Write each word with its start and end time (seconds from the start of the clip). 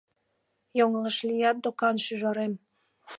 Йоҥылыш 0.77 1.17
лият 1.27 1.57
докан, 1.63 1.95
шӱжарем». 2.05 2.53